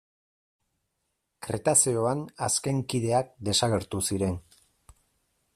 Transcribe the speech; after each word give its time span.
Kretazeoan 1.49 2.25
azken 2.47 2.83
kideak 2.95 3.33
desagertu 3.51 4.05
ziren. 4.09 4.45